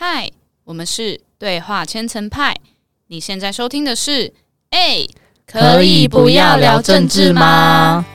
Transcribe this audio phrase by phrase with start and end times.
[0.00, 0.30] 嗨，
[0.62, 2.54] 我们是对话千层派。
[3.08, 4.32] 你现在收听的是，
[4.70, 5.04] 哎，
[5.44, 8.06] 可以不要聊政治吗？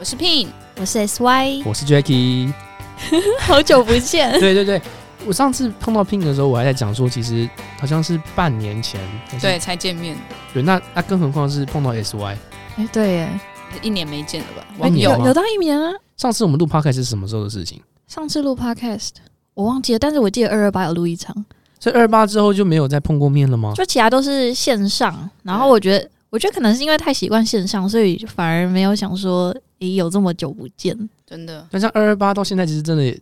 [0.00, 0.48] 我是 Pin，
[0.80, 2.50] 我是 SY，我是 Jacky，
[3.40, 4.32] 好久不见。
[4.40, 4.80] 对对对，
[5.26, 7.46] 我上次碰到 Pin 的时候，我还在讲说，其实
[7.78, 8.98] 好像是半年前，
[9.42, 10.16] 对，才见面。
[10.54, 12.34] 对，那那更何况是碰到 SY，
[12.78, 13.40] 哎，对耶，
[13.82, 14.66] 一年没见了吧？
[14.78, 15.92] 网友有到一年啊。
[16.16, 17.78] 上次我们录 Podcast 是什么时候的事情？
[18.06, 19.10] 上次录 Podcast
[19.58, 21.34] 我忘记了，但是我记得二二八有录一场。
[21.80, 23.72] 所以二八之后就没有再碰过面了吗？
[23.74, 30.96] 就其他都是线上，然后我觉得，我觉得可能是因为太习惯线上，所以反而没有想说，诶，有这么久不见，
[31.26, 31.66] 真的。
[31.72, 33.20] 那像二二八到现在，其实真的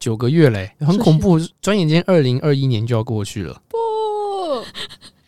[0.00, 1.38] 九个月嘞， 很恐怖。
[1.60, 3.60] 转眼间，二零二一年就要过去了。
[3.68, 3.76] 不，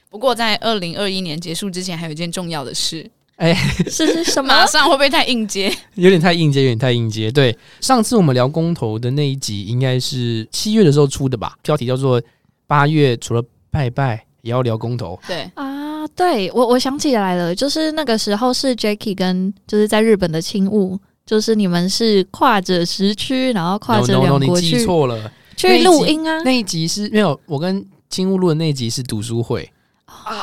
[0.09, 3.11] 不过在二零二一年结束之前，还有一件重要的事。
[3.37, 3.55] 哎，
[3.89, 4.49] 是是什么？
[4.49, 5.71] 马上会不会太应接？
[5.95, 7.31] 有点太应接，有点太应接。
[7.31, 11.55] 对，上次我们聊公投的那一集，应该是七月的时候出的吧？
[11.63, 12.21] 标题叫做
[12.67, 15.19] “八月除了拜拜，也要聊公投”。
[15.29, 26.41] 对啊，对我我想起来了，就是那个时候是 Jacky 跟就是在日本的青雾，就是你们是跨着时区，然后跨着两国去错了，去录音啊。
[26.43, 29.71] 那一集是没有我跟青雾录的那一集是读书会，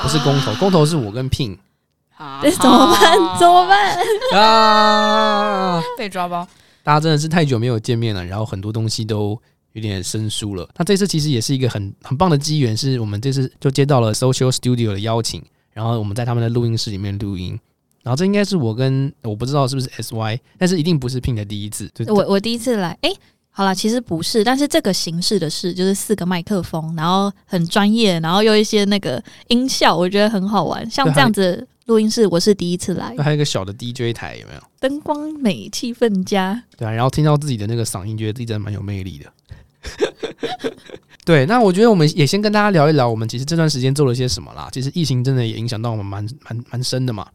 [0.03, 0.53] 不是公投。
[0.55, 1.57] 公投是我跟 Pin。
[2.17, 3.17] 怎么办？
[3.39, 3.97] 怎么办？
[4.39, 5.81] 啊！
[5.97, 6.47] 被抓包！
[6.83, 9.39] 大家真的是太久没有见面了，然后很多东西都
[9.71, 10.67] 有点生疏了。
[10.77, 17.59] 那这次其实也是一个很很棒的机缘，是我们这次就接到了 Social Studio 的邀请，然后我们在他们的录音室里面录音。
[18.03, 21.89] 然后这应该是我跟我不知道是不是 SY，但是一定不是 Pin 的第一次。
[22.07, 23.09] 我我第一次来，哎，
[23.49, 30.89] 好了，其实不是，但是这个形式的事就是四个麦克风，然后很专业，然后又一些那个音效，我觉得很好玩。
[30.89, 31.65] 像这样子。
[31.85, 34.61] 录音室我是第一次来，还有一个小的 DJ 台，有没有？
[34.79, 36.63] 灯光美，气氛佳。
[36.77, 39.33] 对啊，然后听到自己的那个嗓音，觉得自己真的蛮有魅力的。
[41.25, 44.69] 对，那我觉得我们也先跟大家聊一聊，我们其实这段时间做了些什么啦。
[44.71, 47.27] 其实疫情真的也影响到我们蛮蛮蛮深的嘛。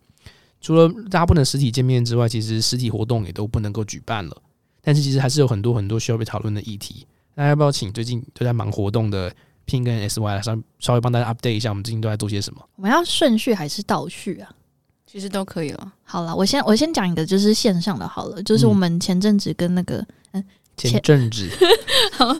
[0.62, 4.34] 除了大家不能实体见面之外，其实实体活动也都不能够举办了。
[4.80, 7.06] 但是其实还是有很多很多需要被讨论的议题。
[7.34, 9.30] 那要不要请最近都在忙活动的
[9.68, 12.64] ？Pin 跟 SY 稍稍微帮大家 update 一下，我们最近都在做些什么？
[12.76, 14.50] 我们要顺序还是倒序啊？
[15.06, 15.92] 其实都可以了。
[16.02, 20.44] 好了，我先我先讲一个，就是线上的好了，就是我们前阵子跟那个嗯，
[20.76, 21.48] 前阵子
[22.12, 22.34] 好，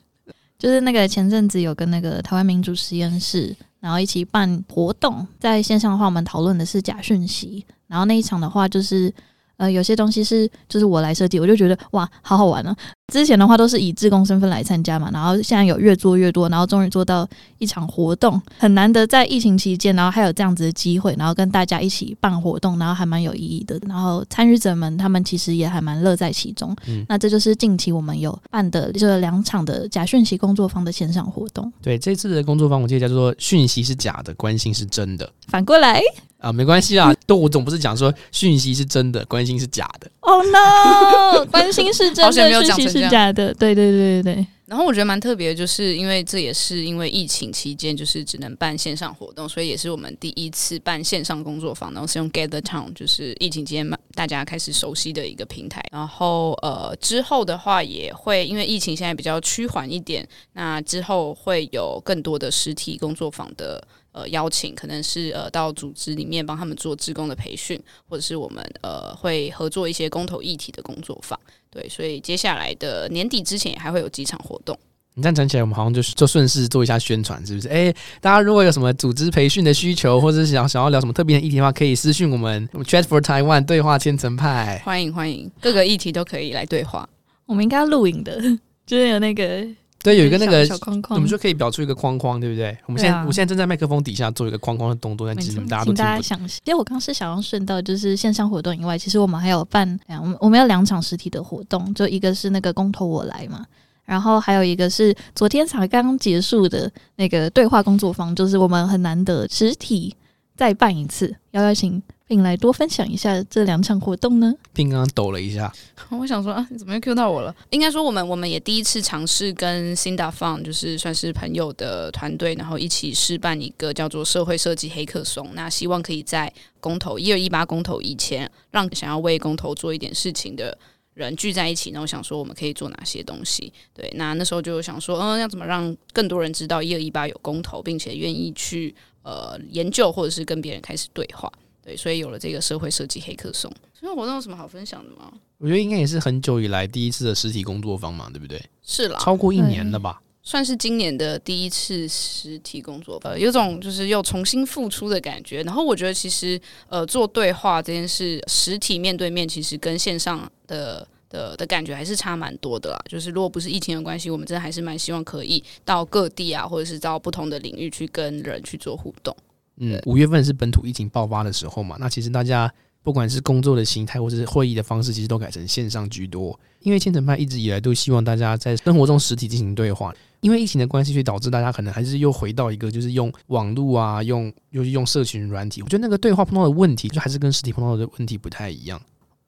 [0.58, 9.12] 就是那个前阵子有跟那个台湾民主实验室，然后一起办活动，在线上的话，我们讨论的是假讯息，然后那一场的话就是。
[9.60, 12.74] 呃，有些东西是就是我来设计，我就觉得哇，好好玩呢。
[13.12, 17.28] 之前的话都是以志工身份来参加嘛，然后现在有越做越多，然后终于做到
[17.58, 23.78] 一场活动，很难得在疫情期间，然后还有这样子的机会，然后跟大家一起办活动，然后还蛮有意义的。
[23.86, 26.74] 然后参与者们他们其实也还蛮乐在其中。
[26.86, 31.70] 嗯，那这就是近期我们有办的这两场的假讯息工作坊的线上活动。
[31.82, 35.30] 对，这次的工作坊我记得叫做“讯息是假的，关心是真的”。
[35.48, 36.00] 反过来。
[36.40, 40.10] 啊，没关系啊，都我总不是讲说讯息是真的，关心是假的。
[40.20, 43.52] Oh no， 关心是真的，讯息是假的。
[43.54, 44.46] 对对对对对。
[44.64, 55.82] 然后我觉得蛮特别，就是因为这也是因为疫情期间就是只能办线上活动，所以也是我们第一次办线上工作坊，然后是用 Gather Town，就是疫情期间大家开始熟悉的一个平台。
[55.90, 63.84] 然后呃之后的话也会因为疫情现在比较趋缓一点，那之后会有更多的实体工作坊的。
[64.12, 71.38] 呃，邀请可能是呃到组织里面帮他们做职工的培训，或者是我们呃会合作一些公投议题的工作坊。
[71.70, 74.76] 对，所以接下来的年底之前也还会有几场活动。
[75.14, 77.68] 你这样讲起来，我们好像就是就顺势做一下宣传，是不是？
[77.68, 87.08] 哎，大家如果有什么组织培训的需求，或者是想想要聊什么特别的议题的话，可以私讯我们 Chat for Taiwan 对话千层派，欢迎欢迎，各个议题都可以来对话。
[87.46, 88.40] 我们应该要录影的，
[88.86, 89.66] 就是有那个。
[90.02, 92.76] 对，有一个那个小框框，我们就可以表出一个框框，对不对？
[92.86, 96.22] 我们现在我现在正在麦克风底下做一个框框的动作，但其实大家都听不。
[96.22, 103.66] 想，因为我刚是想要顺道，就是线上活动以外，其实我们还有办，我们我们有两场实体的活动，就一个是那个公投我来嘛，
[104.06, 110.16] 然后还有一个是昨天才刚刚结束的那个对话工作坊，就是我们很难得实体
[110.56, 112.02] 再办一次，要邀请。
[112.30, 114.54] 并来多分享一下这两场活动呢。
[114.72, 115.72] 并刚刚抖了一下，
[116.10, 117.52] 我想说啊，你怎么又 Q 到我了？
[117.70, 125.50] 应该说我们我们也第一次尝试跟 Cinda Fun，就是算是朋友的团队，然后一起试办一个叫做社会设计黑客松。
[125.54, 130.78] 那希望可以在公投一二一八公投以前，让想要为公投做一点事情的
[131.14, 131.90] 人聚在一起。
[131.90, 133.72] 然后想说我们可以做哪些东西？
[133.92, 138.94] 对，那那时候就想说，嗯，要怎么让更多人知道一二一八有公投，并且愿意去
[139.24, 141.50] 呃研究或者是跟别人开始对话。
[141.82, 143.72] 对，所以有了这个社会设计黑客松。
[143.92, 145.32] 所以活动有什么好分享的吗？
[145.58, 148.62] 我觉得应该也是很久以来第一次的实体工作坊嘛，对不对？
[148.82, 150.22] 是啦，超过一年了吧？
[150.42, 155.62] 算是今年的第一次实体工作，呃，有种就是又重新复出的感觉。
[155.62, 162.98] 然后我觉得其实呃做对话这件事，实体面对面其实跟线上的的的感觉还是差蛮多的啦。
[163.06, 169.36] 就是如果不是疫情的关系，我们真的还是蛮希望可以到各地啊，或者是到不同的领域去跟人去做互动。
[169.80, 172.72] 嗯，五月份是本土疫情爆发的时候嘛，那其实大家
[173.02, 176.58] 不管是工作的形态或者是会议的方式，其实都改成线上居多。
[176.80, 185.82] 因为千层派一直以来都希望大家在生活中实体进行对话，因为疫情的关系，所以导致大家可能还是又回到一个就是用网络啊，用又是用社群软体。
[185.82, 189.00] 我觉得那个对话碰到的问题，就还是跟实体碰到的问题不太一样。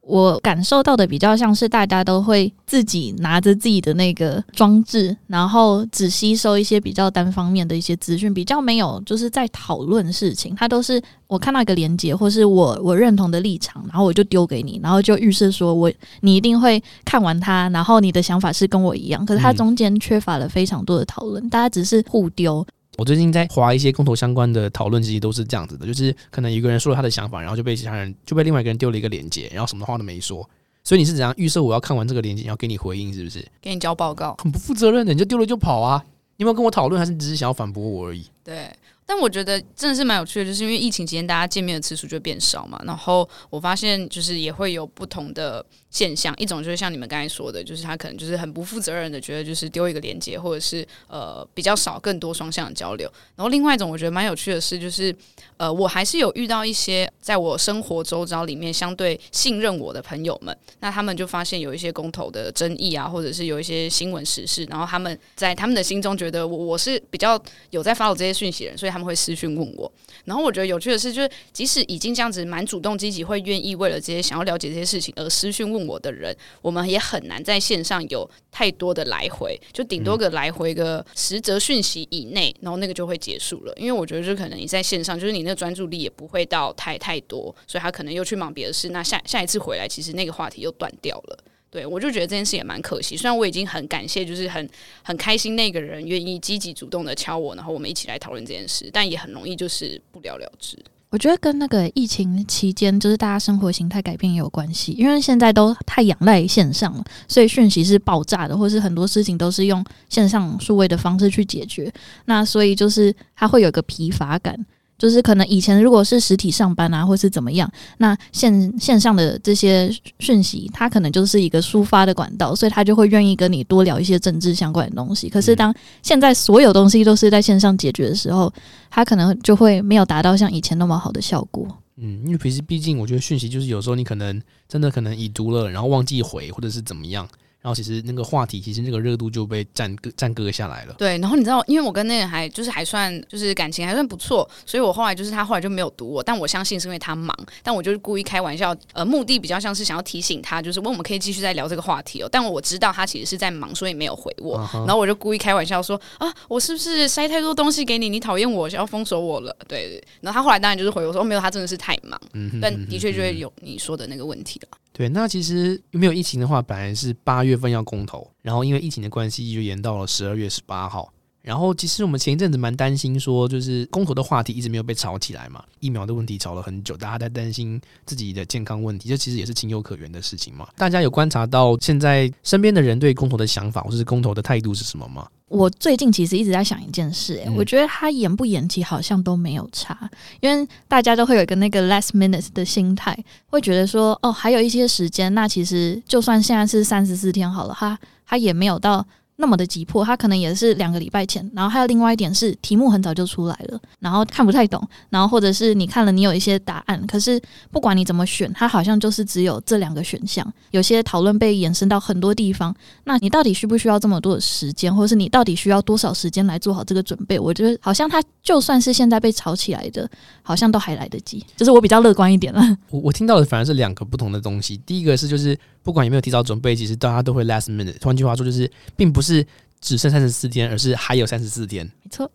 [0.03, 10.55] 我感受到的比较像是大家都会自己拿着自己的那个装置，然后只吸收一些比较单方面的一些资讯，比较没有就是在讨论事情。
[10.57, 15.91] 它都是我看到一个连接，或是我我认同的立场，然后我就丢给你，然后就预设说我
[16.21, 19.25] 你一定会看完它，然后你的想法是跟我一样。
[19.25, 22.67] 可是它中间缺乏了非常多的讨论，大家只是互丢。
[22.99, 30.49] 我最近在划一些公投相关的讨论，其实都是这样子的，就是可能一个人说了他的想法，然后就被其他人就被另外一个人丢了一个链接，然后什么话都没说。
[30.85, 33.47] 所以你是怎样预设我要看完这个链接，然后给你回应，是不是？
[33.61, 36.05] 给你交报告，很不负责任的，你就丢了就跑啊？
[36.37, 38.27] 你有没有跟我讨论，还是只是想要反驳我而已？
[38.45, 38.69] 对。
[39.05, 53.09] 但我觉得真的是蛮有趣的，就是因为疫情期间大家见面的次数就变少嘛，然后我发现就是也会有不同的现象，一种就是像你们刚才说的，就是他可能就是很不负责任的觉得就是丢一个连接，或者是呃比较少更多双向的交流。
[53.37, 55.15] 然后另外一种我觉得蛮有趣的是，就是
[55.59, 67.39] 呃我还是有遇到一些在我生活周遭里面相对信任我的朋友们，那他们就发现有一些公投的争议啊，或者是有一些新闻时事，然后他们在他们的心中觉得我我是比较
[67.69, 69.93] 有在发我这些讯息的人，所以他们会私讯问我，
[70.25, 83.73] 然后我觉得有趣的是，就是即使已经这样子蛮主动积极，会愿意为了这些想要了解这些事情而私讯问我的人，我们也很难在线上有太多的来回，就顶多个来回个十则讯息以内，然后那个就会结束了。
[83.77, 91.39] 因为我觉得就可能你在线上，就是你那专注力也不会到太太多，所以他可能又去忙别的事，那下下一次回来，其实那个话题又断掉了。
[91.71, 93.17] 对，我就觉得这件事也蛮可惜。
[93.17, 94.69] 虽然我已经很感谢，就是很
[95.03, 100.77] 很开心那个人愿意积极主动的敲我，然后我们一起来讨论这件事，但也很容易就是不了了之。
[101.13, 104.93] 我觉得跟那个疫情期间，就是大家生活形态改变也有关系。
[104.93, 111.93] 因为现在都太仰赖线上了，所以讯息是爆炸的，或是很多事情都是用线上数位的方式去解决。
[112.25, 114.59] 那所以就是它会有个疲乏感。
[115.03, 117.69] 就是可能以前如果是实体上班啊，或是怎么样，
[117.99, 125.29] 那线线上的这些讯息，它可能就是一个抒发的管道，所以他就会愿意跟你多聊一些政治相关的东西。
[125.29, 128.53] 可是当现在所有东西都是在线上解决的时候，
[128.91, 131.67] 他可能就会没有达到像以前那么好的效果。
[131.97, 137.29] 嗯，因为其实毕竟我觉得讯息就是有时候你可能真的可能已读了，然后忘记回，或者是怎么样。
[137.63, 140.95] 然后其实那个话题，其实那个热度就被占割占割下来了。
[140.99, 152.29] 对，然后你知道，因为我跟那个还就是还算就是感情还算不错，所以我后来就是他后来就没有读我，但我相信是因为他忙，但我就是故意开玩笑，呃，目的比较像是想要提醒他，就是问我们可以继续再聊这个话题哦。
[152.33, 154.59] 但我知道他其实是在忙，所以没有回我。
[154.73, 158.09] 然后我就故意开玩笑说啊，我是不是塞太多东西给你？
[158.09, 159.57] 你讨厌我，想要封锁我了？
[159.69, 160.03] 对。
[160.21, 162.21] 然后他后来当然就是回我说哦没有，他真的是太忙。
[162.33, 164.69] 嗯，但的确就会有你说的那个问题了。
[164.93, 171.12] 对，那其实没有疫情的话，本来是八月份要公投，然后因为疫情的关系，就延到了十二月十八号。
[171.43, 180.69] 然后其实我们前一阵子蛮担心，说就是公投的话题一直没有被炒起来嘛，疫苗的问题炒了很久，大家在担心自己的健康问题，这其实也是情有可原的事情嘛。
[180.77, 185.29] 大家有观察到现在身边的人对公投的想法，或者是公投的态度是什么吗？
[185.49, 190.09] 我最近其实一直在想一件事，诶，我觉得他延不延期好像都没有差，
[190.41, 199.05] 因为大家都会有一个那个 last minute 的心态，会觉得说，哦，还有一些时间，那其实就算现在是三十四天好了，他他也没有到。
[199.37, 201.51] 那么的急迫，他可能也是两个礼拜前。
[201.55, 204.87] 然后还有另外一点是，题目很早就出来了，然后看不太懂。
[205.11, 210.47] 然后或者是你看了，你有一些答案，可是不管你怎么选，它好像就是只有这两个选项。
[210.71, 212.75] 有些讨论被延伸到很多地方，
[213.05, 217.39] 那你到底需不需要这么多的时间，或者是你到底需要多少时间来做好这个准备？
[217.39, 220.09] 我觉得好像它就算是现在被炒起来的，
[220.43, 221.45] 好像都还来得及。
[221.57, 222.61] 就是我比较乐观一点了。
[222.91, 224.77] 我我听到的反而是两个不同的东西。
[224.85, 227.97] 第一个是就是不管有没有提早准备，其实大家都会 last minute。
[228.03, 229.39] 换句话说，就是并不是。
[229.39, 229.47] 是
[229.81, 231.85] 只剩三十四天，而是还有三十四天。
[232.05, 232.31] 没错，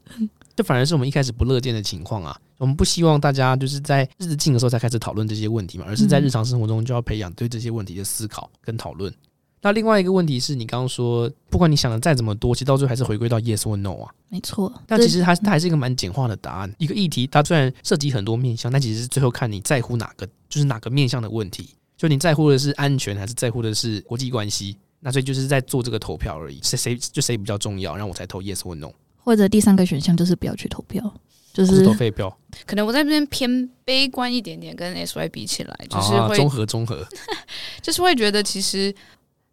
[0.54, 2.38] 这反而是我们一开始不乐见的情况啊！
[2.58, 9.14] 我们不希望大家就是在日子近的时候才开始讨论这些问题嘛，而是在日常生活中就要培养对这些问题的思考跟讨论。
[9.62, 14.12] 那另外一个问题是你刚刚说，不管你想的再怎么多，其实到最后还是回归到 yes 或 no 啊。
[14.28, 16.76] 没错，但其实它它还是一个蛮简化的答案。
[16.80, 21.70] 一个议题它虽然涉及很多面向，但其实是最后看你在乎哪个，就是哪个面向的问题。
[21.96, 24.76] 就你在乎的是安全，还是在乎的是国际关系？
[25.00, 28.92] 那所以就是在做这个投票而已，谁谁就谁比较重要，然后我才投 yes 或 no，
[29.24, 31.14] 或者第三个选项就是不要去投票，
[31.54, 32.36] 就是是投废票，
[32.66, 37.08] 可能我在这边偏悲观一点点，跟 S Y 比起来，就是综合综合，
[37.82, 38.94] 就是会觉得其实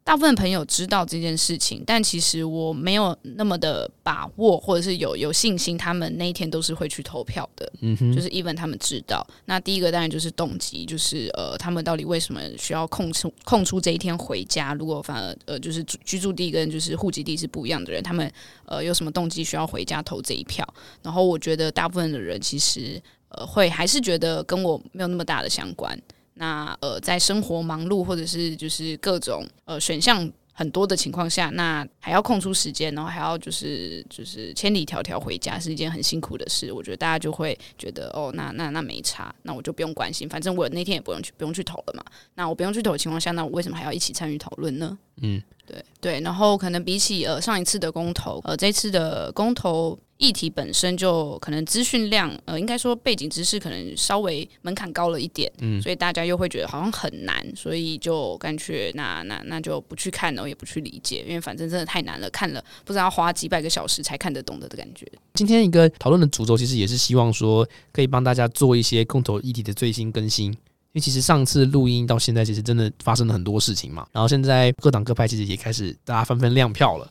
[0.05, 7.73] 大部分朋友知道这件事情，但其实我没有那么的把握，或者是有有信心，他们那一天都是会去投票的。
[7.81, 14.75] 嗯哼，就是 even 他们知道，那第一个当然就是动机，就是呃，他们到底为什么需要空出空出这一天回家？
[14.75, 18.31] 如果反而呃，就是居居住地跟就是户籍地是不一样的人，他们
[18.67, 20.69] 呃有什么动机需要回家投这一票？
[21.03, 25.99] 然后我觉得大部分的人其实呃会还是觉得跟我没有那么大的相关。
[26.35, 36.73] 那呃，在生活忙碌或者是就是各种呃选项很多的情况下，那还要空出时间，然后还要就是就是千里迢迢回家，是一件很辛苦的事。
[36.73, 42.05] 我觉得大家就会觉得哦，那那那没差，那我就不用关心，反正我那天也不用去不用去投了嘛。
[42.35, 44.97] 那我不用去投的情况下，那我为什么还要一起参与讨论呢？
[45.23, 65.07] 嗯，对对，然后可能比起呃上一次的公投，呃这次的公投议题本身就可能资讯量，呃应该说背景知识可能稍微门槛高了一点，嗯所以大家又会觉得好像很难，所以就干脆那那那就不去看，然后也不去理解，因为反正真的太难了，看了不知道要花几百个小时才看得懂的的感觉。
[65.35, 70.55] 今天一个讨论的主轴其实也是希望说可以帮大家做一些公投议题的最新更新。
[70.95, 74.07] 因为其实上次录音到现在，其实真的发生了很多事情嘛。
[74.13, 77.05] 然后现在各党各派其实也开始大家纷纷亮票了，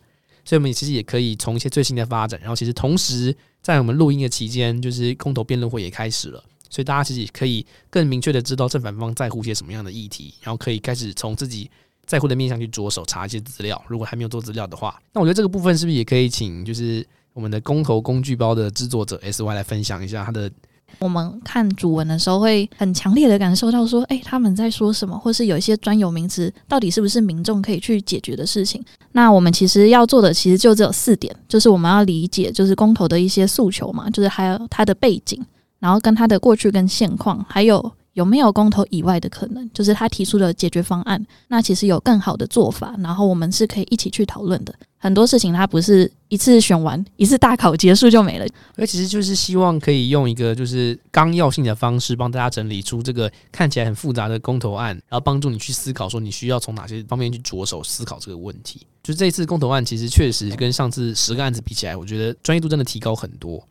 [0.46, 11.70] 所以我们其实也可以从一些最新的发展，然后其实同时在我们录音的期间，就是空投辩论会也开始了，所以大家其实也可以更明确的知道正反方在乎些什么样的议题，然后可以开始从自己
[12.06, 13.84] 在乎的面向去着手查一些资料。
[13.90, 20.50] 如果还没有做资料的话，那我觉得这个部分是不是也可以请就是我们的公投工具包的制作者 S Y 来分享一下他的
[21.00, 28.84] 我们看主文的时候，会很强烈的感受到说，哎、他们在说什么，或是有一些专有名词，到底是不是民众可以去解决的事情？
[29.12, 35.44] 那我们其实要做的，其实就只有四点，就是我们要理解，就是公投的一些诉求嘛，就是还有它的背景，
[35.80, 41.24] 然后跟它的过去跟现况，还有有没有公投以外的可能，就是他提出的解决方案。
[41.48, 44.74] 那其实有更好的做法，然后我们是可以一起去讨论的。
[44.98, 58.88] 很多事情它不是一次选完，一次大考结束就没了，而其实就是希望可以用一个就是纲要性的方式，帮大家整理出这个看起来很复杂的公投案，然后帮助你去思考说你需要从哪些方面去着手思考这个问题。
[59.04, 63.62] 就这次公投案，其实确实跟上次十个案子比起来，我觉得专业度真的提高很多。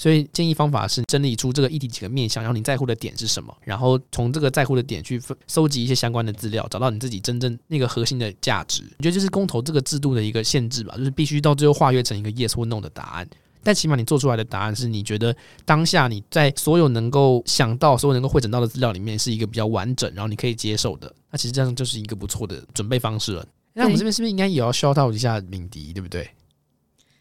[0.00, 8.82] 所以建议方法是整理出这个议题几个面向，然后你在乎的点是什么，然后从这个在乎的点去分搜集一些相关的资料，找到你自己真正那个核心的价值。
[8.98, 13.28] 我觉得就是公投这个制度的一个限制吧，就是必须到最后化约成一个 yes 或 no 的答案。
[13.62, 21.14] 但起码你做出来的答案是你觉得当下你在所有能够想到、所有能够汇整到的资料里面是一个比较完整，然后你可以接受的。
[21.30, 23.46] 那其实这样就是一个不错的准备方式了。
[23.74, 26.26] 那我们这边是不是应该也要 shout out 一下敏迪，对不对？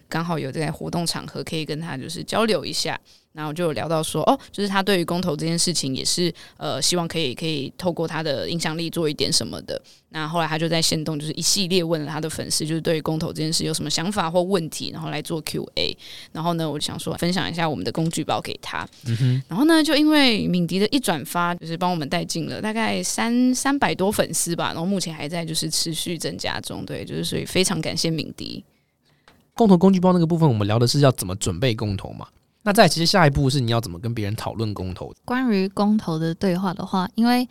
[0.10, 3.00] 刚好有在活动场合可以跟他就是交流一下，
[3.32, 9.80] 然后就有聊到说，哦，就是他对于公投这件事情也是呃，希望可以可以透过他的影响力做一点什么的。
[10.10, 15.96] 那后来他就在线动就是一系列问了他的粉丝，就是对于公投这件事有什么想法或问题，然后来做 Q&A。
[16.32, 18.88] 然后呢，我就想说分享一下我们的工具包给他。
[19.06, 26.84] 嗯然后呢，就因为敏迪的一转发，就是帮我们带进了大概三三百多粉丝吧，然后目前还在就是持续增加中。
[26.84, 28.66] 对，就是所以非常感谢敏迪。
[29.60, 32.26] 共同工具包那个部分，我们聊的是要怎么准备公投嘛。
[32.64, 35.14] 那再其实下一步是你要怎么跟别人讨论公投。
[35.26, 37.46] 关于公投的对话的话，因为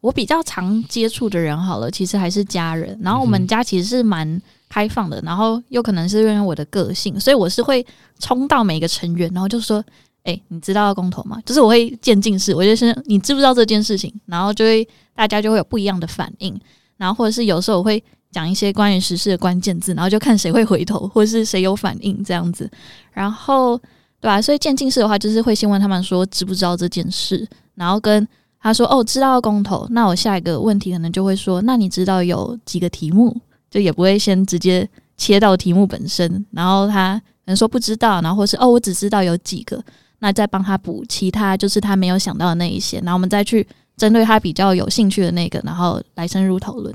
[0.00, 2.96] 我比较常接触的人好了，其实还是家人。
[3.02, 7.84] 然后我们家其实是蛮开放的，然后又可能是因为我的个性，所以我是会
[8.20, 9.84] 冲到每个成员，然后就说
[10.22, 16.56] ：“哎、你知道要公投吗？”就是我会渐进式，我就是你知不知道这件事情，然后就会大家就会有不一样的反应，
[16.96, 18.00] 然后或者是有时候我会
[18.30, 22.70] 讲一些关于时事的关键字，然后就看谁会回头， 或是谁有反应这样子，
[23.12, 23.80] 然后。
[24.20, 28.26] 对啊，所以渐进式的话，就是会先问他们说知不知道这件事，然后跟
[28.58, 33.40] 他说哦知道公投，那我下一个问题可能就会说，那你知道有几个题目？
[33.70, 39.80] 就也不会先直接切到题目本身，然后他可能说不知道，然后或是哦我只知道有几个，
[40.18, 43.64] 那再帮他补其他就是他没有想到的那一些，然后我们再去
[43.96, 46.92] 针对他比较有兴趣的那个，然后来深入讨论。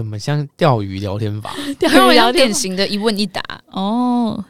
[0.00, 4.42] 我们像钓鱼聊天法， 钓鱼聊天典型的一问一答，哦，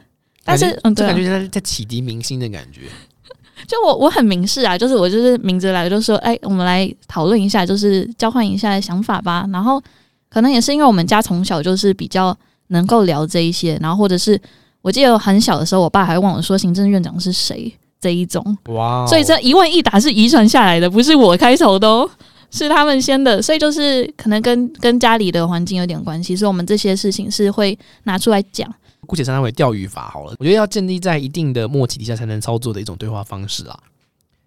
[0.43, 1.09] 但是嗯，对、啊。
[1.09, 2.81] 感，觉在在启迪明星的感觉。
[3.67, 9.45] 就我我很明示啊，就是我就是明着来就说，哎、我们来讨论一下，就是交换一下想法吧。
[9.51, 9.81] 然后
[10.29, 12.37] 可能也是因为我们家从小就是比较
[12.67, 14.39] 能够聊这一些，然后或者是
[14.81, 17.73] 我记得我很小的时候，我爸还会问我说行政院长是谁？
[17.99, 22.07] 这一种，哇哦、所以这一问一答是遗传下来的，不是我开头的哦。
[22.57, 28.73] 是他们先的，所以就是可能跟跟家里的环境有点关系，所以我们这些事情是会拿出来讲。
[29.05, 30.35] 姑且称它为钓鱼法好了。
[30.39, 33.79] 我觉得要建立在一定的默契底下才能操作的一种对话方式啊。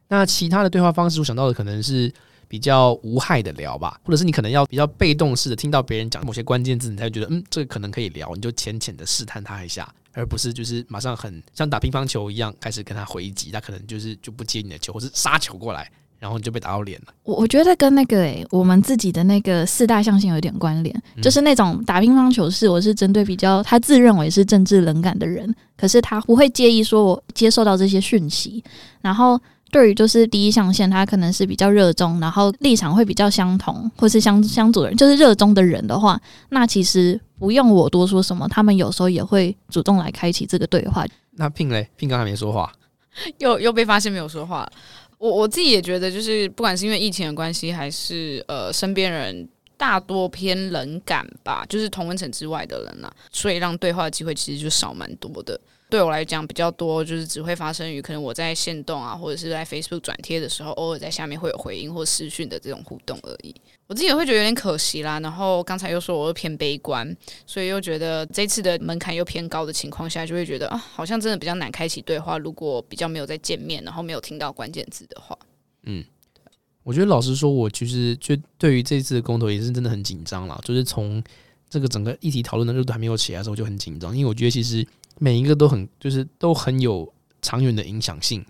[0.08, 2.12] 那其他的对话方式，我想到的可能是
[2.46, 15.90] 比较无害的聊吧，或者是你可能要比较被动式的听到别人讲某些关键字，你才会觉得嗯，这个可能可以聊，你就浅浅的试探他一下，而不是就是马上很像打乒乓球一样开始跟他回击，他可能就是就不接你的球，或是杀球过来，
[16.20, 17.12] 然后你就被打到脸了。
[17.24, 28.62] 我我觉得跟那个诶、我们自己的那个四大象限有点关联，嗯就是那种打乒乓球是我是针对比较他自认为是政治冷感的人，可是他不会介意说我接受到这些讯息，
[29.00, 29.40] 然后。
[29.72, 41.06] 对于就是第一象限，他可能是比较热衷，然后立场会比较相同，或是相相左的人，就是热衷的人的话，那其实不用我多说什么，他们有时候也会主动来开启这个对话。
[41.36, 42.72] 那聘嘞，聘刚才没说话，
[43.38, 44.72] 又又被发现没有说话了。
[45.20, 49.46] 我我自己也觉得，就是不管是因为疫情的关系，还是呃身边人
[49.76, 55.60] 大多偏冷感吧，就是同温层之外的人啦，所以让对话的机会其实就少蛮多的。
[55.90, 63.54] 对我来讲比较多，就是只会发生于可能我在线动啊，或者是在 Facebook 转贴的时候，偶尔在下面会有回应或私讯的这种互动而已。
[63.86, 65.18] 我自己也会觉得有点可惜啦。
[65.20, 72.38] 然后刚才又说我又偏悲观，所以又觉得这次的门槛又偏高的情况下，就会觉得啊，好像真的比较难开启对话。
[72.38, 75.36] 如果比较没有在见面，然后没有听到关键字的话，
[75.82, 76.04] 嗯
[76.82, 80.58] 我觉得老实说，我其实就对于这次的公投也是真的很紧张啦。
[80.64, 81.22] 就是从
[81.68, 84.84] 这个整个议题讨论的热度还没有起来的时候，就很紧张，因为我觉得其实
[85.22, 87.12] 每一个都很就是都很有
[87.42, 88.42] 长远的影响性，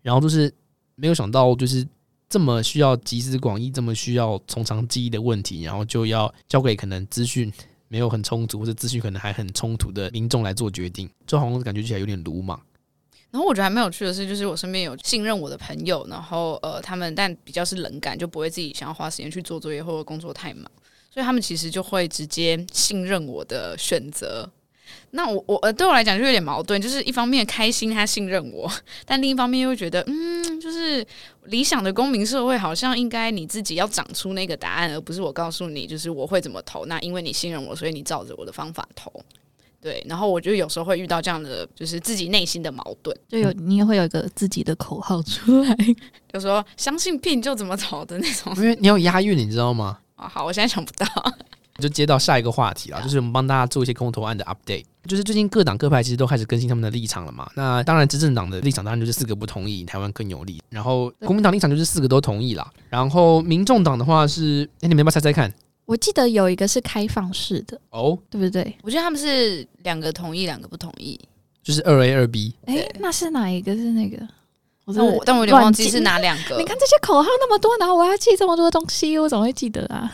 [0.00, 0.50] 然后就是
[0.94, 1.86] 没有想到就是
[2.26, 7.52] 这么需要集思广益、这么需要从长计议的问题，然后就要交给可能资讯
[7.88, 12.58] 没有很充足或者资讯可能还很冲突的民众来做决定，就好像感觉起来有点鲁莽。
[13.30, 20.64] 然后我觉得还蛮有趣的是，就是我身边有信任我的朋友，然后呃，他们但比较是冷感，就不会自己想要花时间去做作业或者工作太忙，
[21.12, 24.50] 所以他们其实就会直接信任我的选择。
[25.10, 28.70] 那我我呃对我来讲就有点矛盾，就是一方面开心他信任我，
[29.06, 31.06] 但另一方面又会觉得，嗯，就是
[31.44, 36.86] 理想的公民社会好像应该你自己要长出那个答案，而不是我告诉你，就是我会怎么投。
[36.86, 39.12] 那因为你信任我，所以你照着我的方法投。
[39.78, 43.16] 对，然后我就有时候会遇到这样的，就是自己内心的矛盾。
[43.28, 45.76] 就有你也会有一个自己的口号出来，
[46.32, 49.98] 就说相信聘就怎么投的那种因为你有押韵，你知道吗？
[50.16, 50.26] 啊。
[50.26, 51.06] 好，我现在想不到。
[51.78, 54.84] 就接到下一个话题啦，就是我们帮大家做一些公投案的 update。
[55.06, 57.48] 就是最近各党各派其实都开始更新他们的立场了嘛。
[57.54, 60.60] 那当然，执政党的立场当然就是四个不同意，台湾更有利。
[60.68, 62.68] 然后国民党立场就是四个都同意啦。
[62.88, 65.52] 然后民众党的话是，哎、你们要不要猜猜看？
[65.84, 68.76] 我记得有一个是开放式的，哦，对不对？
[68.82, 71.20] 我觉得他们是两个同意，两个不同意。
[71.62, 72.52] 就是二 A 二 B。
[72.64, 73.76] 哎、对那是哪一个？
[73.76, 74.16] 是那个？
[74.86, 76.56] 我但我但我有点忘记是哪两个。
[76.56, 80.12] 你看这些口号那么多，然后我要记这么多东西，我怎么会记得啊？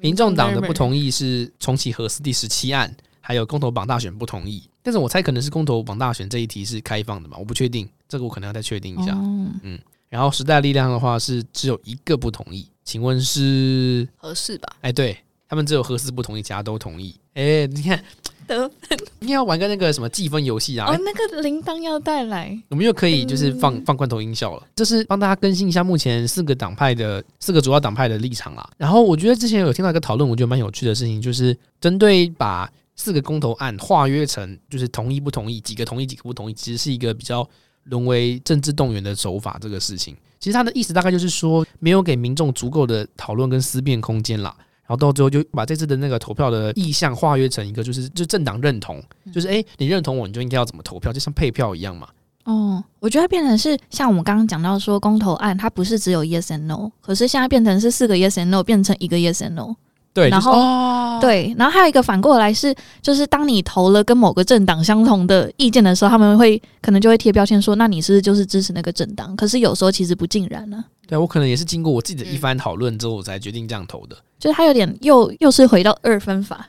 [0.00, 4.68] 民众党的不同意是重启核四第十七案，还有公投榜大选不同意。
[4.82, 9.12] 但是我猜可能是公投榜大选这一题是开放的嘛，我不确定，这个我可能要再确定一下。
[9.14, 14.08] 嗯然后时代力量的话是只有一个不同意，请问是？
[14.16, 14.76] 合适吧？
[14.80, 15.14] 哎，对
[15.46, 17.14] 他们只有核四不同意，其他都同意。
[17.34, 18.02] 哎，你看
[18.46, 20.86] 得分你要玩个那个什么计分游戏啊？
[20.86, 28.70] 哦哎，那个铃铛要带来，我们又可以就是放放罐头音效了，就是帮大家更新一下目前四个党派的四个主要党派的立场啦。
[28.76, 37.48] 然后我觉得之前有听到一个讨论，我觉得蛮有趣的事情，就是针对把四个公投案化约成就是同意不同意，几个同意几个不同意，其实是一个比较
[37.84, 39.58] 沦为政治动员的手法。
[39.60, 44.56] 这个事情，其实他的意思大概就是说，没有给民众足够的讨论跟思辨空间啦。
[44.88, 52.08] 然后到最后就把这次的那个投票的意向化约成一个，就是就政党认同，就是诶，你认同我，你就应该要怎么投票，就像配票一样嘛。
[52.44, 59.76] 哦，我觉得变成是像我们刚刚讲到说公投案，它不是只有 yes and no，可是现在变成是四个 yes and no 变成一个 yes and no。
[60.14, 69.34] 对，然后就是哦，对，然后还有一个反过来是，就是当你投了跟某个政党相同的意见的时候，他们会可能就会贴标签说，那你是不是就是支持那个政党？
[69.36, 74.16] 可是有时候其实不尽然呢、对我可能也是经过我自己的一番讨论之后，我才决定这样投的。
[74.38, 76.68] 就是他有点又又是回到二分法。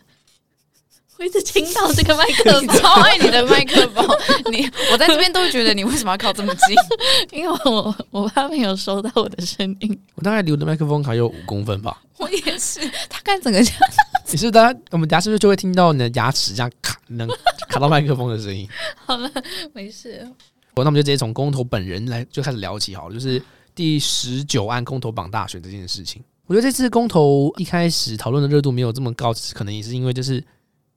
[1.20, 4.08] 我一直听到这个麦克风， 超爱你的麦克风，
[4.50, 6.76] 你我在这边都会觉得你为什么要靠这么近？
[7.38, 10.02] 因为我我怕没有收到我的声音。
[10.16, 12.02] 我大概离我的麦克风还有五公分吧。
[12.18, 12.80] 我也是，
[13.10, 13.80] 他刚才整个这样
[14.32, 17.28] 你是大家，我们等下是不是就会听到你的牙齿这样卡，能
[17.68, 18.66] 卡到麦克风的声音？
[19.06, 19.30] 好了，
[19.74, 20.26] 没事。
[20.76, 23.42] 我那我们就直接从公投本人来就开始聊起好了，就是
[23.76, 26.24] 第十九案公投榜大选这件事情。
[26.48, 30.42] 我觉得这次公投一开始讨论的热度没有这么高，可能也是因为就是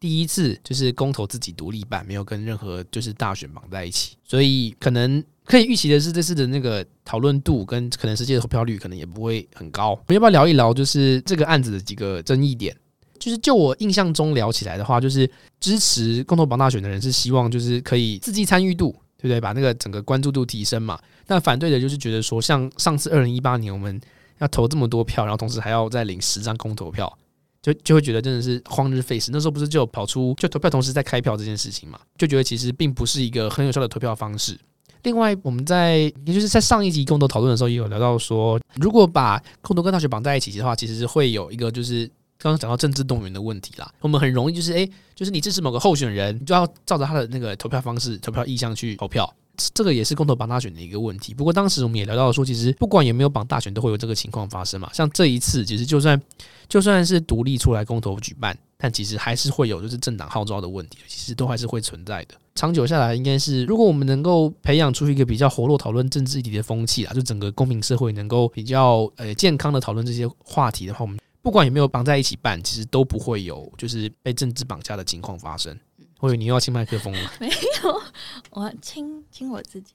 [0.03, 9.91] 第一次就是公投自己独立办，没有跟任何就是大选绑在一起，所以可能可以预期的是，这次的那个讨论度跟可能实际的投票率可能也不会很高。
[9.91, 12.77] 我们要不要聊一聊，就是这个案子的几个争议点？
[13.17, 19.41] 就是就我印象中聊起来的话，就是支持公投绑大选的人是希望就是可以刺激参与度，对不对？
[19.41, 20.99] 把那个整个关注度提升嘛。
[21.29, 24.01] 那反对的就是觉得说，像上次二零一八年我们
[24.38, 27.17] 要投这么多票，然后同时还要再领十张公投票。
[27.62, 29.31] 就就会觉得真的是荒日费时。
[29.33, 31.98] 那时候不是就跑出就投票同时在开票这件事情嘛？
[32.18, 34.59] 就觉得其实并不是一个很有效的投票方式。
[35.05, 42.07] 另外，我们在也就是在上一集共同讨论的时候，也有聊到说，如果把共同跟大学绑在一起的话，其实是会有一个就是
[42.38, 43.92] 刚刚讲到政治动员的问题啦。
[44.01, 49.29] 我们很容易就是诶，就是你支持某个候选人，你就要照着他的那个投票方式、投票意向去投票。
[49.75, 51.35] 这个也是公投绑大选的一个问题。
[51.35, 54.91] 不过当时我们也聊到说，其实不管有没有绑大选，都会有这个情况发生嘛。
[54.93, 56.21] 像这一次，其实就算
[56.69, 62.35] 就算是独立出来公投举办，但其实还是会有就是政党号召的问题，其实都还是会存在的。
[62.55, 75.75] 长久下来，应该是如果我们能够培养出一个比较活络讨论政治议题的风气啊，就整个公民社会能够比较呃健康的讨论这些话题的话，我们不管有没有绑在一起办，其实都不会有就是被政治绑架的情况发生。
[76.22, 77.48] 我以为你又要亲麦克风了，没
[77.82, 78.02] 有，
[78.50, 79.92] 我亲亲我自己，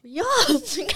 [0.00, 0.24] 不要
[0.64, 0.86] 亲，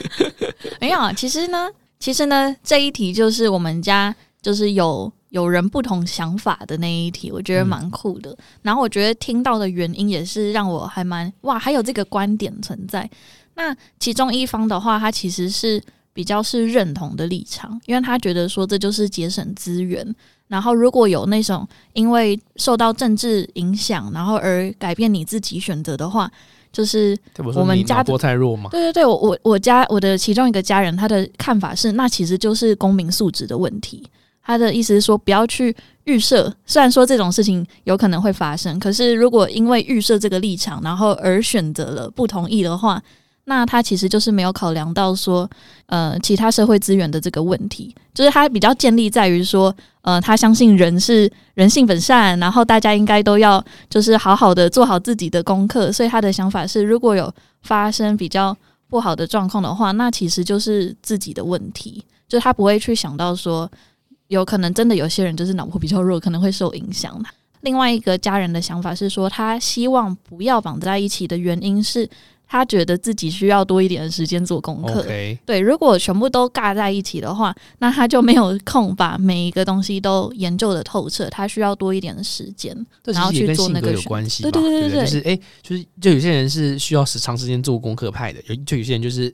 [0.80, 1.12] 没有啊。
[1.12, 8.34] 其实呢，其实呢，这一题就是我们家就是有有人不同想法的那一题，我觉得蛮酷的。
[8.62, 13.08] 然后我觉得听到的原因也是让我还蛮哇，还有这个观点存在。
[13.54, 15.78] 那其中一方的话，他其实是
[16.14, 20.16] 比较是认同的立场，因为他觉得说这就是节省资源。
[20.50, 26.28] 然后，如果有那种因为受到政治影响，然后而改变你自己选择的话，
[26.72, 27.16] 就是
[27.54, 28.68] 我们家波太弱嘛？
[28.68, 34.02] 对对对，我我我家我的其中一个家人，他的看法是，那其实就是公民素质的问题。
[34.42, 35.72] 他的意思是说，不要去
[36.04, 43.00] 预设，虽然说这种事情有可能会发生，可是如果因为预设这个立场，然后而选择了不同意的话。
[43.50, 45.50] 那他其实就是没有考量到说，
[45.86, 57.28] 呃，其他社会资源的这个问题，就是他比较建立在于说，呃，他相信人是人性本善，然后大家应该都要就是好好的做好自己的功课，所以他的想法是，如果有
[57.62, 58.56] 发生比较
[58.88, 63.68] 不好的状况的话，那其实就是自己的问题，就他不会去想到说，
[64.28, 67.20] 有可能真的有些人就是脑部比较弱，可能会受影响。
[67.62, 72.08] 另外一个家人的想法是说，他希望不要绑在一起的原因是。
[72.52, 75.04] 他觉得自己需要多一点的时间做功课。
[75.46, 81.30] 对，如果全部都尬在一起的话，那他就没有空把每一个东西都研究的透彻。
[81.30, 84.42] 他需要多一点的时间，然后去做那个有关系。
[84.42, 89.32] 对对对对，就是哎，就是就有些人是需要时长时间做功课派的，有就有些人就是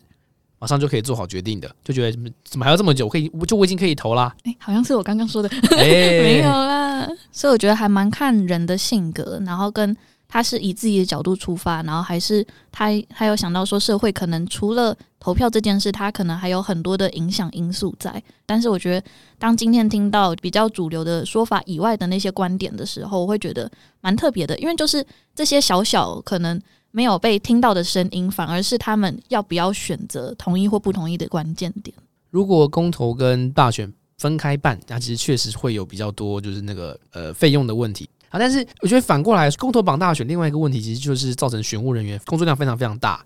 [0.59, 3.09] 马上就可以做好决定的，就觉得怎么还要这么久？
[3.09, 4.37] 可以，我就我已经可以投啦。
[4.45, 7.09] 哎，好像是我刚刚说的， 没有啦。
[7.33, 9.97] 所以我觉得还蛮看人的性格，然后跟。
[10.29, 18.23] 他是以自己的角度出发，然后还是他还有想到说社会可能除了投票这件事，他可能还有很多的影响因素在。
[18.45, 19.07] 但是我觉得，
[19.39, 26.61] 当今天听到比较主流的说法以外的那些观点的时候，我会觉得蛮特别的，因为就是这些小小可能
[26.91, 31.95] 没有被听到的声音，反而是他们要不要选择同意或不同意的关键点。
[32.31, 38.09] 如果公投跟大选分开办，那其实确实会有比较多就是那个呃费用的问题。
[38.29, 43.25] 啊，但是我觉得反过来，公投榜大选另外一个问题，其实就是造成选务人员工作量非常非常大。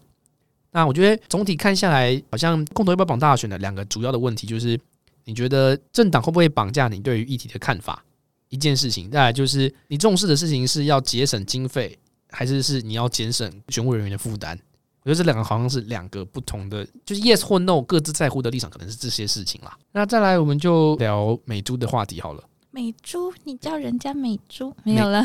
[0.73, 4.79] 那我觉得总体看下来，好像公投要不要绑大选的两个主要的问题，就是
[5.25, 8.05] 你觉得政党会不会绑架你对于议题的看法？
[8.51, 11.97] 一件事情，再来就是你重视的事情是要节省经费，
[12.31, 14.59] 还是是你要节省选务人员的负担？
[15.03, 19.77] 我觉得这两个好像是两个不同的，就是 yes 或 no 各自在乎的立场，可能是这些事情啦。
[19.93, 22.43] 那再来，我们就聊美猪的话题好了。
[22.73, 25.25] 美猪，你叫人家美猪 没有了？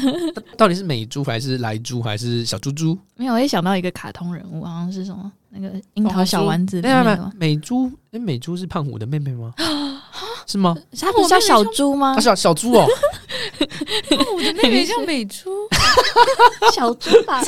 [0.58, 2.98] 到底是美猪还是来猪还是小猪猪？
[3.16, 6.82] 没有，我也想到一个卡通人物，好像是什么那个樱桃小丸子。
[6.82, 9.54] 没有没有，美猪，哎，美猪是胖虎的妹妹吗？
[10.48, 10.76] 是吗？
[11.00, 12.20] 他不是叫小猪吗？
[12.20, 12.88] 小小猪哦，
[14.10, 15.50] 胖虎的妹妹叫美猪，
[16.74, 17.44] 小猪吧？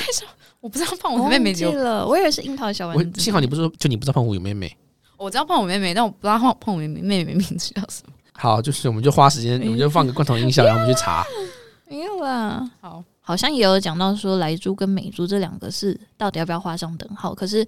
[0.60, 3.22] 我不知道胖虎的妹妹记了，我以为是樱桃小丸子。
[3.22, 4.76] 幸好你不是说，就你不知道胖虎有妹妹。
[5.16, 8.14] 我知道胖虎妹妹，但我不知道胖胖虎妹妹妹妹名字叫什么。
[8.38, 11.26] 好，就是我们就花时间，我们就放个罐头音响，然后我们去查。
[11.90, 17.34] 没有啦，好，好像也有讲到说莱猪跟美猪这两个是到底要不要画上等号？
[17.34, 17.66] 可是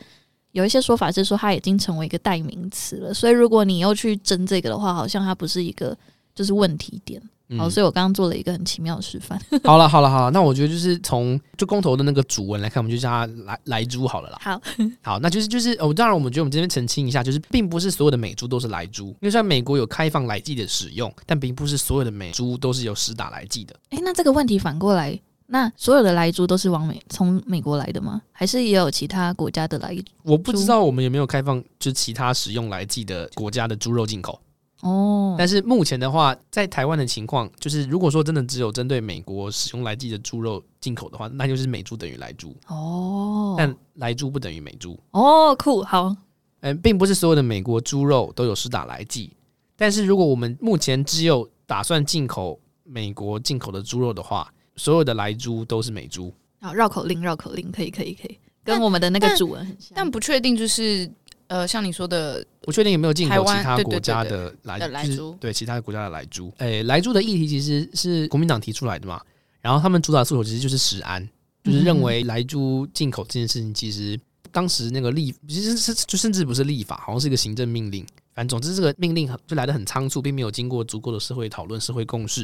[0.51, 5.97] 有一些说法是说它已经成为一个代名词了，所以如果你又去争这个的话，好像它不是一个
[6.39, 7.21] 就是问题点。
[7.57, 9.37] 好，嗯所以我刚刚做了一个很奇妙的示范。
[9.65, 14.37] 好了好了好了，那我觉得就是从就公投的那个主文来看，我们就叫它来来猪好了啦。
[14.39, 14.61] 好，
[15.03, 23.75] 好，那就是就是哦，当然我们觉得我们这边澄清一下，就是并不是所有的美猪都是来猪，因为虽然美国有开放来剂的使用，但并不是所有的美猪都是有实打来剂的。
[23.89, 28.21] 诶，那这个问题反过来，那所有的来猪都是往美从美国来的吗？
[28.31, 29.97] 还是也有其他国家的来？
[30.21, 34.39] 我不知道我们有没有开放就其他使用来剂的国家的猪肉进口，
[34.81, 44.97] 哦，但是目前的话，在台湾的情况就是，如果说真的只有针对美国使用来记的猪肉进口的话，那就是美猪等于来猪，哦，但来猪不等于美猪。
[45.11, 46.15] 哦，酷，好，
[46.61, 49.33] 嗯，并不是所有的美国猪肉都有施打来记，
[49.75, 56.33] 但是如果我们目前只有打算进口美国进口的猪肉的话，所有的来猪都是美猪。
[56.61, 59.91] 好，绕口令，绕口令，可以，可以，可以，跟我们的那个主文很像。
[59.93, 61.09] 但不确定就是
[61.49, 66.53] 呃，像你说的，不确定有没有进口其他国家的来猪对其他国家的来猪。
[66.59, 69.19] 诶、来猪的议题其实是国民党提出来的嘛，
[69.59, 71.27] 然后他们主打诉求其实就是食安，
[71.63, 74.19] 就是认为来猪进口这件事情，其实
[74.51, 78.05] 当时那个立其实是就甚至不是立法，好像是一个行政命令。
[78.35, 82.43] 反正总之这个命令就来的很仓促，并没有经过足够的社会讨论、社会共识。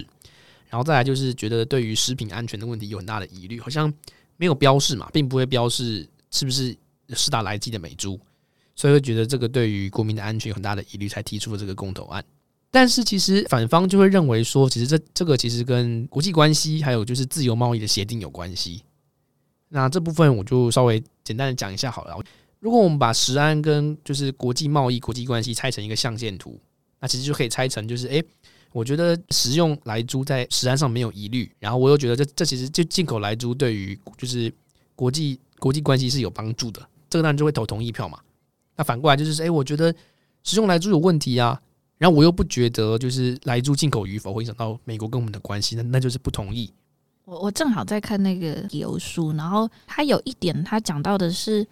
[0.67, 3.93] 然后再来就是觉得对于食品安全的问题有很大的疑虑，好像
[4.35, 6.75] 没有标示嘛，并不会标示是不是
[7.09, 8.19] 施打来剂的美猪。
[8.75, 12.23] 所以会觉得这个对于国民的安全有很大的疑虑，才提出了这个公投案。
[12.69, 18.83] 但是其实反方就会认为说，其实这这个其实跟国际关系还有就是自由贸易的协定有关系。
[19.69, 22.17] 那这部分我就稍微简单的讲一下好了。
[22.59, 26.59] 如果我们把石安跟就是国际贸易、国际关系拆成一个象限图，
[26.99, 28.23] 那其实就可以拆成就是，诶，
[28.73, 34.51] 我觉得食用来猪在石安上没有疑虑，然后我又觉得这这其实就进口来猪对于就是
[34.95, 38.19] 国际国际关系是有帮助的，这个当然就会投同意票嘛。
[38.75, 39.93] 那反过来就是，诶，我觉得
[40.43, 41.59] 食用来猪有问题啊，
[41.97, 46.71] 然后我又不觉得就是来猪进口与否会影响到美国跟我们的关系，那那就是不同意。
[47.23, 51.65] 我我正好在看那个油书，然后它有一点，它讲到的是，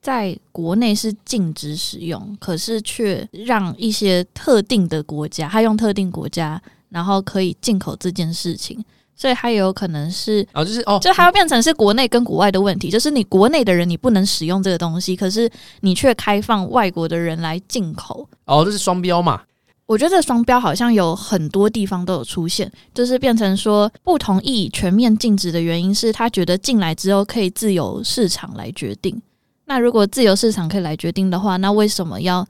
[0.00, 8.82] 在国内是禁止使用，可是却让一些特定的国家，它用特定国家，然后可以进口这件事情，
[9.16, 15.50] 所以它也有可能是，哦就是哦，就它要变成是国内跟国外的问题，就是你国内的人你不能使用这个东西，可是
[15.80, 19.40] 你却开放外国的人来进口，哦，这是双标嘛？
[19.86, 29.20] 我觉得这双标好像有很多地方都有出现，就是变成说不同意全面禁止的原因是他觉得进来之后可以自由市场来决定。
[29.66, 32.46] 那如果自由市场可以来决定的话，那为什么要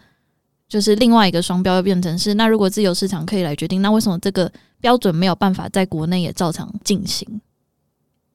[0.69, 2.35] 就是另外一个双标又变成是？
[2.35, 4.51] 那如果自由市场可以来决定，那为什么这个
[4.85, 7.41] 标准没有办法在国内也照常进行？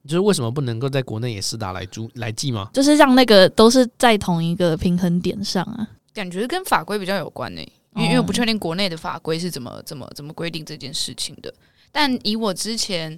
[0.07, 2.71] 就是为什么不能够在国内也施打来租来记吗？
[2.73, 5.87] 就是让那个都是在同一个平衡点上啊。
[6.11, 11.53] 感觉跟法规比较有关呢、因为哦因为我不确定国内的法规是怎么怎么怎么规定这件事情的。
[11.91, 13.15] 但以我之前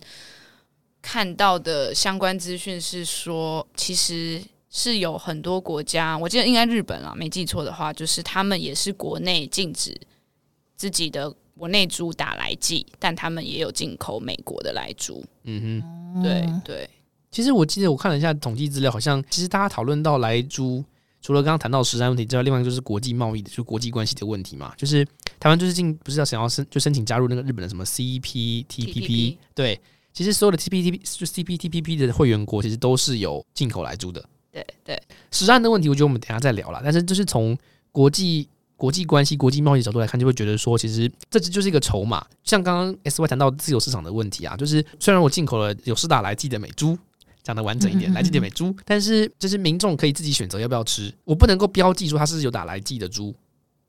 [1.01, 9.97] 看到的相关资讯是说，其实是有很多国家，我记得应该日本啊，没记错的话，就是他们也是国内禁止
[10.75, 15.23] 自己的国内猪打来剂，但他们也有进口美国的来猪。
[15.43, 16.21] 嗯哼。
[16.21, 16.89] 对嗯对，
[17.29, 20.83] 其实我记得我看了一下统计资料，好像其实大家讨论到来猪，
[21.21, 24.73] 除了刚刚谈到食安问题之外，另外一个就是国际贸易的，就是国际关系的问题嘛。
[24.75, 25.05] 就是
[25.39, 29.79] 台湾就是进不是要想要申就申请加入那个日本的什么 CPTPP，对，
[30.11, 34.21] 其实所有的 TPTP 就 CPTPP 的会员国其实都是有进口来猪的。
[34.51, 36.81] 对对，食安的问题，我觉得我们等一下再聊啦。
[36.83, 37.57] 但是就是从
[37.93, 38.49] 国际
[38.81, 42.25] 国际关系、国际贸易角度来看，就会觉得说，其实这只就是一个筹码。
[42.43, 46.97] 像刚刚 S Y 谈到自由市场的问题啊，就是虽然我进口了有四大来记的美猪，
[47.43, 53.31] 讲的完整一点，来剂的美猪，但是就是民众可以自己选择要不要吃，我不能够标记说它是有打来记的猪。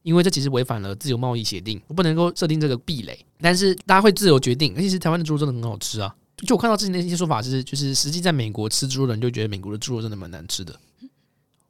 [0.02, 4.74] 因为这其实违反了自由贸易协定，我不能够设定这个壁垒，但是大家会自由决定。
[4.74, 6.14] 而且其实台湾的猪肉真的很好吃啊！
[6.46, 10.78] 就我看到之前的一些说法是，就是实际在美国吃猪肉的人就觉得美国的猪肉真的蛮难吃的。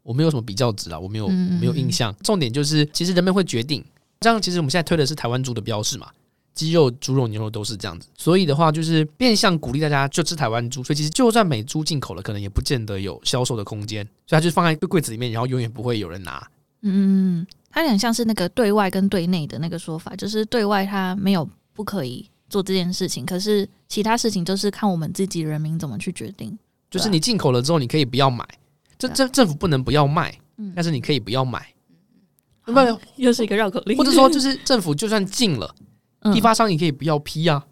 [0.03, 2.15] 我没有什么比较值啊，我没有嗯嗯嗯没有印象。
[2.23, 3.85] 重点就是，其实人们会决定。
[4.21, 6.09] 这样，其实我们现在推的是台湾猪的标示嘛，
[6.55, 8.07] 鸡肉、猪肉、牛肉都是这样子。
[8.17, 10.83] 所以的话，就是变相鼓励大家就吃台湾猪。
[10.85, 14.05] 所以其实就算美猪进口了，可能也不见得有销售的空间。
[14.27, 16.47] 所以它就放在柜子里面，然后永远不会有人拿。
[16.83, 26.57] 嗯，它有点像是那个对外跟对内的那个说法，就是对外它没有不可以做这件事情，可是其他事情就是看我们自己人民怎么去决定。
[26.91, 28.47] 就是你进口了之后，你可以不要买，
[29.09, 31.67] 这这政府不能不要卖，嗯但是你可以不要买。
[32.61, 35.75] 好不然，又是一个绕口令，或者说就是政府就算禁了，
[36.21, 37.65] 嗯批发商也可以不要批啊。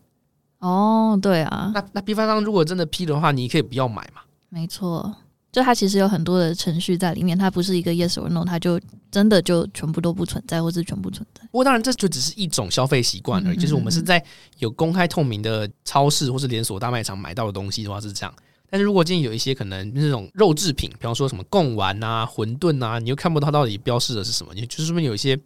[0.58, 4.22] 哦，对啊，那那批发商如果真的批的话，你可以不要买嘛。
[4.48, 5.14] 没错，
[5.52, 11.42] 就它其实有很多的程序在里面，它不是一个 yes or no，它就真的就全部都不存在，或是全部存在。
[11.44, 14.22] 不过当然，这就只是一种消费习惯而已，就是我们嗯是在
[14.58, 18.34] 有公开透明的超市或是连锁大卖场买到的东西的话是这样。
[18.70, 25.36] 但是如果今天有一些可能那种肉制品，比方说什么贡丸啊、馄饨啊，你又看不到它到底标示的是什么，你就是说明有一些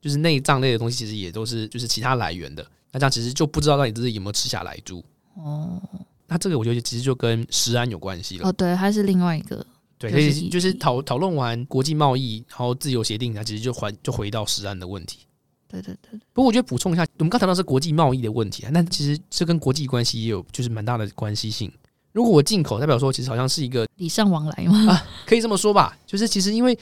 [0.00, 2.64] 就是内脏类的东西，其实也都是就是其他来源的。
[2.92, 5.02] 那这样其实就不知道到底自己有没有吃下来猪。
[5.34, 5.80] 哦
[6.28, 8.48] 那这个我觉得其实就跟食安有关系了。
[8.48, 9.66] 哦，对，它是另外一个，
[9.98, 15.26] 对，所以就是讨讨论完国际贸易，然后自由协定，它其实就还就回到食安的问题。
[15.68, 21.70] 对对对，不过我觉得补充一下，我们刚谈到是国际贸易的问题啊，那其实这跟国际关系也有就是蛮大的关系性。
[22.12, 24.92] 如果我进口，代表说其实好像是一个礼尚往来嘛。
[24.92, 26.78] 啊可以这么说吧，就是其实因为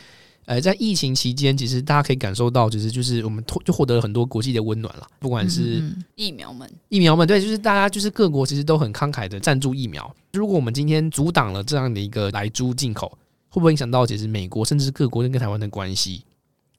[0.47, 10.13] 呃在疫情期间，其实大家可以感受到，就是就是我们获就获得了很多国际的温暖了，不管是嗯嗯疫苗们，疫苗们，对，就是大家就是各国其实都很慷慨的赞助疫苗。
[10.33, 13.17] 如果我们今天阻挡了这样的一个来猪进口，
[13.49, 16.25] 会不会影响到其实美国甚至是各国跟台湾的关系？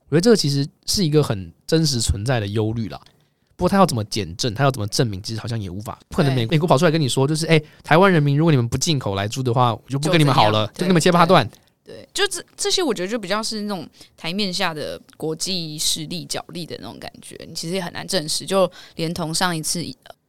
[0.09, 2.99] 我觉得这个其实是一个很真实存在的忧虑啦。
[3.61, 11.47] 不过他要怎么检证，他要怎么证明，其实好像也无法，不可能美美国跑出来跟你说，就是哎、台湾人民，如果你们不进口来猪的话，我就不跟你们好了，就跟你们切八段。
[11.85, 18.47] 对，就这这些，我觉得就比较是那种台面下的国际势力角力的那种感觉，你其实也很难证实。
[18.47, 19.85] 就连同上一次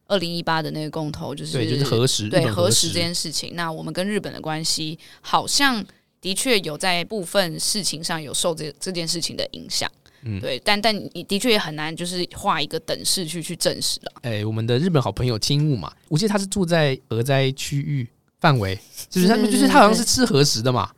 [0.08, 5.82] 二零一八的那个公投，就是对，就是核实，对核实这件事情，那我们跟日本的关系好像
[6.20, 9.90] 的确有在部分事情上有受这这件事情的影响。
[10.24, 14.12] 嗯对，但但你的确也很难就是画一个等式去去证实了。
[14.22, 18.08] 哎、我们的日本好朋友青木嘛，我记得他是住在核灾区域
[18.40, 20.90] 范围，就是他们就是他好像是吃核食的嘛，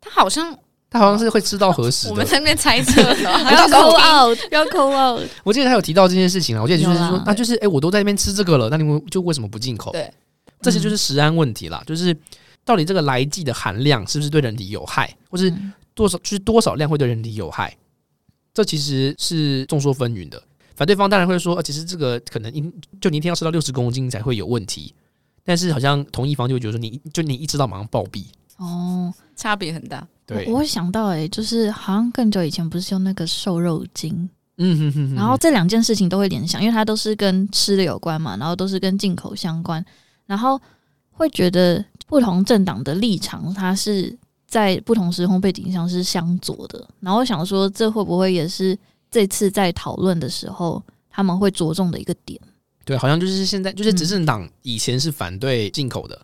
[0.00, 0.56] 他好像
[0.90, 2.10] 他好像是会吃到核食的。
[2.14, 5.28] 我们在那边猜测不， 要扣 out，要扣 out。
[5.44, 9.90] 我记得他有提到这件事情啊，我记得就是说那就是哎、我都在那边吃这个了，那你们就为什么不进口？
[9.92, 10.12] 对，
[10.60, 12.16] 这些就是食安问题啦，就是
[12.64, 17.76] 到底这个来剂的含量是不是对人体有害，或是嗯多少就是多少量会对人体有害，
[18.56, 20.42] 这其实是众说纷纭的。
[20.74, 22.62] 反对方当然会说，呃，其实这个可能一
[22.98, 24.94] 就你一天要吃到六十公斤才会有问题，
[25.44, 28.24] 但是好像同一方就会觉得说你，就你一吃到马上暴毙。
[28.56, 30.08] 哦，差别很大。
[30.24, 39.84] 对我，我会想到、欸，就是好像更久以前不是用那个瘦肉精，嗯哼哼哼，然后这两件事情都会联想，因为它都是跟吃的有关嘛，然后都是跟进口相关，
[40.24, 40.58] 然后
[41.10, 46.88] 会觉得不同政党的立场，它是在不同时空背景上是相左的。
[47.00, 48.78] 然后我想说，这会不会也是
[49.10, 52.40] 这次在讨论的时候他们会着重的一个点？
[52.84, 56.16] 对，好像就是现在就是嗯执政党以前是反对进口的，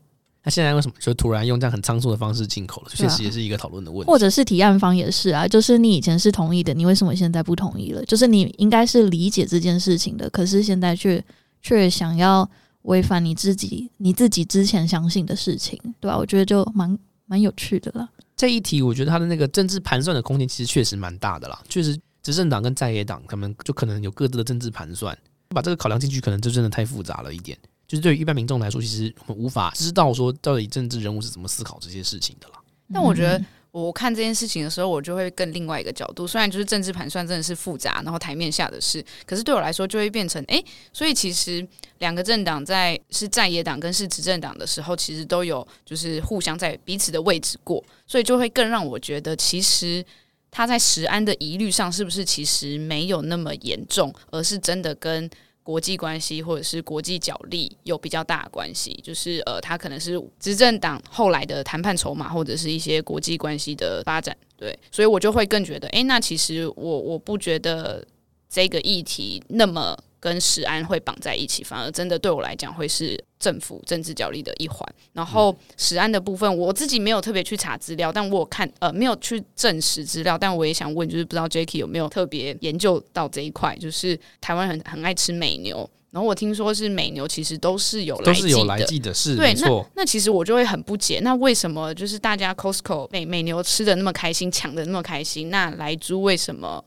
[0.45, 2.91] 那现在为什么就突然用这样很仓促的方式进口了？
[2.95, 4.07] 确实也是一个讨论的问题。
[4.07, 8.05] 或者是提案方也是啊，就是你以前是同意的，你为什么现在不同意了？
[8.05, 11.25] 就是你应该是理解这件事情的，可是现在却
[11.61, 12.49] 却想要
[12.83, 18.09] 违反你自己你自己之前相信的事情，对吧、我觉得就蛮蛮有趣的啦。
[18.37, 21.63] 这一题，我觉得他的那个政治盘算的空间其实确实蛮大的啦。
[21.69, 25.17] 确实，执政党跟在野党他们就可能有各自的政治盘算，
[25.51, 27.57] 把这个考量进去，可能就真的太复杂了一点。
[27.87, 32.55] 就是对于一般民众来说，其实我们无法知道说到底政治人物是怎么思考这些事情的啦。
[32.93, 36.27] 但我觉得嗯我看这件事情的时候，我就会更另外一个角度。
[36.27, 41.67] 虽然就是政治盘算真的是复杂，然后台面下的事，可是对我来说就会变成，诶，所以其实
[41.99, 50.05] 两个政党在是在野党跟是执政党的时候，其实都有就是互相在彼此的位置过，所以就会更让我觉得，其实
[50.51, 55.29] 他在食安的疑虑上是不是其实没有那么严重，而是真的跟。
[55.63, 68.05] 国际关系或者是国际角力有比较大的关系，就是呃，他可能是执政党后来的谈判筹码，或者是一些国际关系的发展，对，所以我就会更觉得，诶，那其实我我不觉得
[68.49, 74.89] 这个议题那么跟食安会绑在一起，反而真的对我来讲会是政府政治角力的一环。
[75.13, 89.85] 然后食安的部分，我自己没有特别去查资料，但我有看呃没有去证实资料，但我也想问，就是不知道 Jacky 有没有特别研究到这一块，就是台湾很很爱吃美牛，然后我听说是美牛其实都是有都是有来来记的，是对没错。
[89.97, 96.85] 那其实我就会很不解，那为什么就是大家 Costco 美美牛吃的那么开心，抢的那么开心，那来猪为什么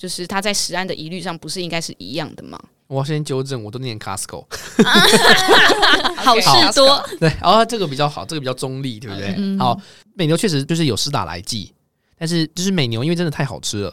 [0.00, 2.58] 就是它在食安的疑虑上不是应该是一样的吗？
[2.88, 4.46] 我要先纠正，我都念 Costco，
[6.16, 9.34] 好事多，对，然后这个比较好，这个比较中立，对不对？
[9.36, 9.78] 嗯好，
[10.14, 11.70] 美牛确实就是有施打来剂，
[12.18, 13.90] 但是就是美牛因为真的太好吃了，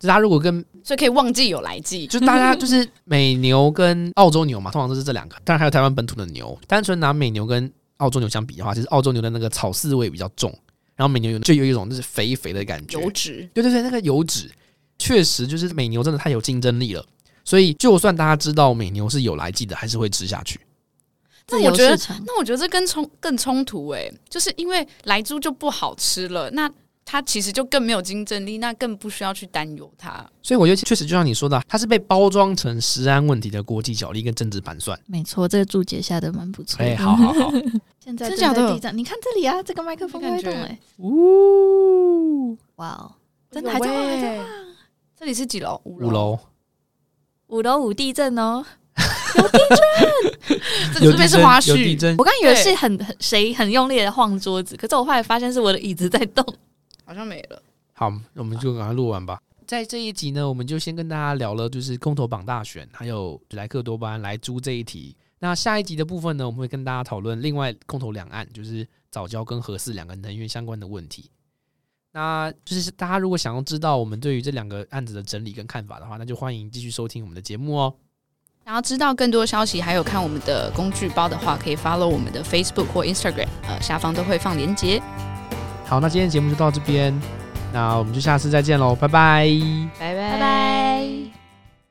[0.00, 6.58] 就是它如果跟所以可以忘记有来记，就大家就是美牛跟澳洲牛嘛，通常都是这两个，当然还有台湾本土的牛。
[6.66, 10.50] 单纯拿美牛跟澳洲牛相比的话，其实澳洲牛的那个草饲味比较重，
[10.96, 12.98] 然后美牛有就有一种就是肥肥的感觉。
[12.98, 13.48] 油脂。
[13.54, 14.50] 对对对，那个油脂
[15.02, 17.04] 确实就是美牛真的太有竞争力了，
[17.44, 20.60] 所以就算大家知道美牛是有来记的，还是会吃下去。
[21.48, 21.98] 那我觉得。
[22.24, 26.70] 那我觉得这跟冲更冲突哎、就是因为来猪就不好吃了，那
[27.04, 30.24] 它其实就更没有竞争力，那更不需要去担忧它。
[30.40, 34.98] 所以我觉得确实就像你说的，它是被包装成食安问题的国际角力跟政治盘算。
[35.06, 36.84] 没错，这个注解下的蛮不错的。
[36.84, 37.50] 哎，好好好，
[37.98, 43.12] 现在正真假的在地震，你看这里啊，这个麦克风会动哎、呜，哇哦，
[43.50, 44.46] 真的还在晃，还在晃。
[45.22, 45.80] 这里是几楼？
[45.84, 46.10] 五五。
[46.10, 46.36] 楼
[47.46, 48.66] 五楼五地震哦！
[50.92, 51.76] 这这边是花絮。
[51.76, 56.44] 地震我，刚以为是很很谁很用力的晃桌子，可是我后来发现是我的椅子在动。
[57.04, 57.62] 好像没了。
[57.92, 59.40] 好，我们就赶快录完吧。
[59.64, 65.14] 在这一集呢，我们就先跟大家聊了，就是空投榜大选，还有莱克多巴胺来租这一题。
[65.38, 71.30] 那下一集的部分呢，我们会跟大家讨论另外空投两岸，就是早教跟核四两个能源相关的问题。
[72.12, 77.94] 那就是大家如果想要知道我们对于这两个案子的整理跟看法的话，那就欢迎继续收听我们的节目哦。
[78.64, 85.02] 想要知道更多消息，还有看我们的工具包的话，可以 follow 我们的 Facebook 或 Instagram，呃，下方都会放链接。
[85.84, 87.12] 好，那今天节目就到这边，
[87.72, 89.48] 那我们就下次再见喽，拜拜
[89.98, 90.30] 拜拜。
[90.30, 90.71] 拜